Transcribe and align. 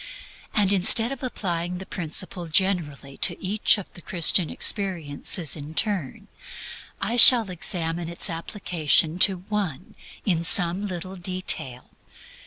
And 0.55 0.73
instead 0.73 1.11
of 1.11 1.21
applying 1.21 1.77
the 1.77 1.85
principle 1.85 2.47
generally 2.47 3.17
to 3.17 3.39
each 3.39 3.77
of 3.77 3.93
the 3.93 4.01
Christian 4.01 4.49
experiences 4.49 5.55
in 5.55 5.75
turn, 5.75 6.27
I 6.99 7.17
shall 7.17 7.51
examine 7.51 8.09
its 8.09 8.27
application 8.27 9.19
to 9.19 9.45
one 9.47 9.95
in 10.25 10.43
some 10.43 10.87
little 10.87 11.17
detail. 11.17 11.91